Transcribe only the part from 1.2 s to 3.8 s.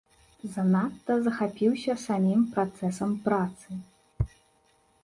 захапіўся самім працэсам працы.